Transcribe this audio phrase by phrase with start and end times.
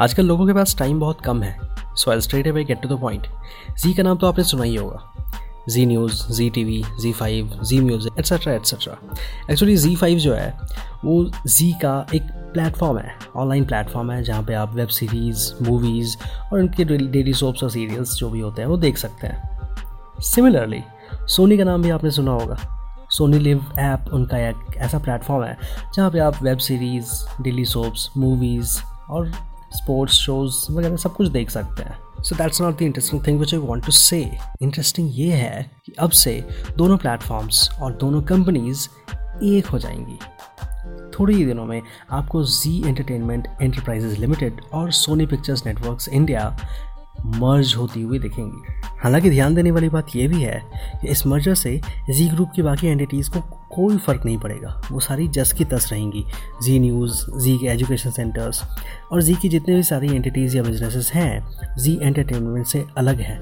[0.00, 1.56] आजकल लोगों के पास टाइम बहुत कम है।
[1.96, 3.26] So I straight away get to the point
[3.82, 5.14] Zee का नाम तो आपने सुना ही होगा।
[5.68, 8.94] Zee news Zee T V Zee five Zee music etcetera etcetera
[9.50, 10.54] actually Zee five जो है,
[11.04, 12.22] वो जी का एक
[12.52, 16.16] प्लेटफॉर्म है ऑनलाइन प्लेटफॉर्म है, जहाँ पे आप वेब सीरीज़ मूवीज़
[16.52, 20.82] और उनके डेली सोप्स और सीरियल्स जो भी होते हैं, वो देख सकते हैं। सिमिलरली
[21.26, 22.58] सोनी का नाम भी आपने सुना होगा।
[23.10, 25.56] सोनी लिव ऐप उनका एक ऐसा प्लेटफॉर्म है,
[25.94, 28.80] जहाँ पे आप web series daily soaps movies
[29.10, 29.32] और
[29.72, 33.54] स्पोर्ट्स शोज़ वगैरह सब कुछ देख सकते हैं। So that's not the interesting thing which
[33.54, 34.30] I want to say
[34.62, 38.88] interesting ये है कि अब से दोनों प्लेटफॉर्म्स और दोनों कंपनीज़
[39.42, 40.18] एक हो जाएँगी।
[41.18, 46.58] थोड़े ही दिनों में आपको जी एंटरटेनमेंट एंटरप्राइजेज लिमिटेड और Sony pictures networks India
[47.26, 50.62] merge होती हुई दिखेंगी। हालाँकि ध्यान देने वाली बात यह भी है
[51.00, 51.80] कि इस मर्जर से
[52.10, 53.40] जी ग्रुप की बाकी एंटिटीज़ को
[53.72, 56.24] कोई फ़र्क नहीं पड़ेगा। वो सारी जस की तस रहेंगी।
[56.62, 58.62] जी न्यूज़ जी के एजुकेशन सेंटर्स
[59.12, 63.40] और जी की जितने भी सारी एंटिटीज़ या बिजनेसेस हैं जी एंटरटेनमेंट से अलग हैं।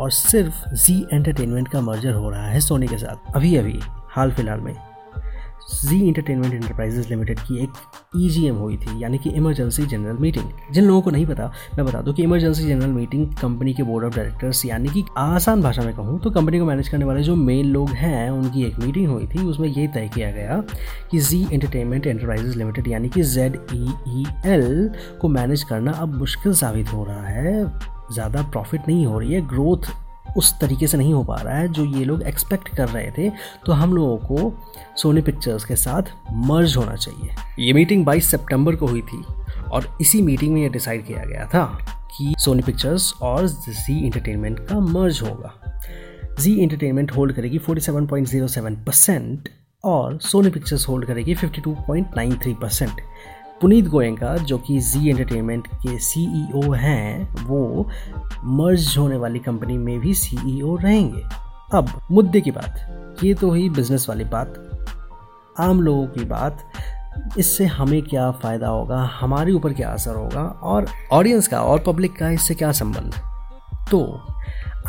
[0.00, 4.32] और सिर्फ़ जी एंटरटेनमेंट का मर्जर हो रहा है सोनी के साथ। अभी अभी हाल
[4.32, 4.74] फ़िलहाल में।
[5.84, 7.70] जी इंटरटेनमेंट इंटरप्राइजेज लिमिटेड की एक
[8.16, 11.86] ई e हुई थी, यानी कि इमरजेंसी जनरल मीटिंग जिन लोगों को नहीं पता, मैं
[11.86, 15.82] बता दूँ कि इमरजेंसी जनरल मीटिंग कंपनी के बोर्ड ऑफ़ डायरेक्टर्स यानी कि आसान भाषा
[15.82, 19.08] में कहूँ तो कंपनी को मैनेज करने वाले जो मेन लोग हैं, उनकी एक मीटिंग
[19.08, 20.62] हुई थी, उसमें ये तय किया गया
[21.10, 24.90] कि जी इंटरटेनमेंट एंटरप्राइजेज लिमिटेड यानी कि जेड ई ई एल
[25.20, 27.64] को मैनेज करना अब मुश्किल साबित हो रहा है,
[28.12, 29.90] ज़्यादा प्रॉफिट नहीं हो रही है ग्रोथ
[30.36, 33.30] उस तरीके से नहीं हो पा रहा है, जो ये लोग एक्सपेक्ट कर रहे थे।
[33.66, 34.54] तो हम लोगों को
[34.96, 36.02] सोनी पिक्चर्स के साथ
[36.32, 39.24] मर्ज होना चाहिए। ये मीटिंग 22 सितंबर को हुई थी
[39.72, 41.64] और इसी मीटिंग में ये डिसाइड किया गया था
[42.18, 45.54] कि सोनी पिक्चर्स और जी इंटरटेनमेंट का मर्ज होगा।
[46.40, 49.48] जी इंटरटेनमेंट होल्ड करेगी 47.07 परसेंट
[49.84, 53.00] और सोनी पिक्चर्स होल्ड करेगी 52.93 परसेंट
[53.62, 57.90] पुनीत गोयंका, जो कि जी एंटरटेनमेंट के सीईओ e हैं, वो
[58.44, 61.22] मर्ज होने वाली कंपनी में भी सीईओ e रहेंगे।
[61.74, 64.54] अब मुद्दे की बात। ये तो हुई बिज़नेस वाली बात।
[65.60, 66.58] आम लोगों की बात,
[67.38, 72.16] इससे हमें क्या फ़ायदा होगा, हमारे ऊपर क्या असर होगा, और ऑडियंस का और पब्लिक
[72.16, 73.14] का इससे क्या संबंध?
[73.90, 74.20] तो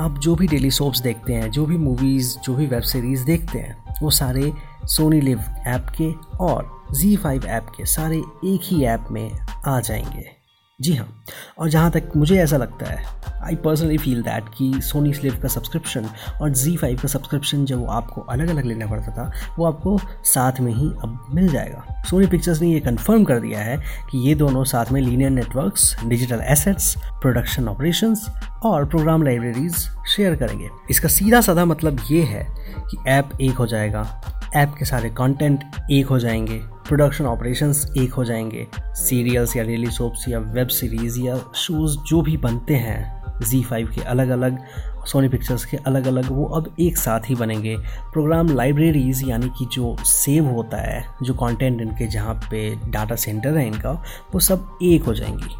[0.01, 3.59] आप जो भी डेली सोप्स देखते हैं, जो भी मूवीज़ जो भी वेब सीरीज़ देखते
[3.59, 4.53] हैं, वो सारे
[4.85, 9.31] सोनी लिव ऐप के और जी फाइव ऐप के सारे एक ही ऐप में
[9.67, 10.42] आ जाएँगे।
[10.83, 11.23] जी हाँ।
[11.57, 15.47] और जहाँ तक मुझे ऐसा लगता है आई पर्सनली फील दैट कि सोनी स्लिव का
[15.47, 16.05] सब्सक्रिप्शन
[16.41, 20.59] और जी फाइव का सब्सक्रिप्शन जब आपको अलग अलग लेना पड़ता था, वो आपको साथ
[20.59, 23.77] में ही अब मिल जाएगा। सोनी पिक्चर्स ने ये कंफर्म कर दिया है
[24.11, 28.25] कि ये दोनों साथ में linear networks digital assets production operations
[28.63, 29.75] और प्रोग्राम लाइब्रेरीज
[30.15, 32.47] शेयर करेंगे। इसका सीधा साधा मतलब ये है
[32.91, 34.21] कि ऐप एक हो जाएगा
[34.55, 39.87] ऐप के सारे कंटेंट एक हो जाएँगे। प्रोडक्शन ऑपरेशंस एक हो जाएँगे। सीरियल्स या डेली
[39.87, 44.57] सोप्स या वेब सीरीज़ या शोज़ जो भी बनते हैं जी फाइव के अलग अलग
[45.05, 47.77] सोनी पिक्चर्स के अलग अलग वो अब एक साथ ही बनेंगे।
[48.13, 53.57] प्रोग्राम लाइब्रेरीज यानी कि जो सेव होता है, जो कंटेंट इनके जहाँ पे डाटा सेंटर
[53.57, 53.91] है इनका,
[54.33, 55.55] वो सब एक हो जाएँगी।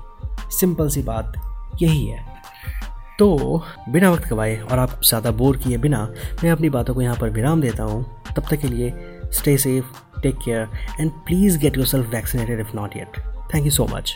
[0.51, 1.33] सिंपल सी बात
[1.81, 2.32] यही है।
[3.23, 6.00] तो बिना वक्त गवाए और आप ज़्यादा बोर किए बिना
[6.44, 8.03] मैं अपनी बातों को यहाँ पर विराम देता हूँ।
[8.35, 8.91] तब तक के लिए
[9.34, 10.67] stay safe take care
[11.00, 13.17] and please get yourself vaccinated if not yet
[13.53, 14.16] thank you so much